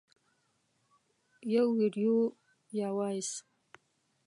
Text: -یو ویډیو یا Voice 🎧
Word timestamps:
-یو 1.53 1.65
ویډیو 1.79 2.15
یا 2.79 2.87
Voice 2.97 3.33
🎧 3.43 3.43